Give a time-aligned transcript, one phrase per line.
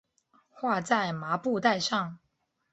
[0.49, 2.17] 画在麻布袋上